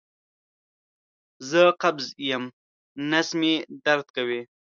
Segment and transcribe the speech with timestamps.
[1.49, 2.43] زه قبض یم
[3.09, 3.53] نس مې
[3.85, 4.41] درد کوي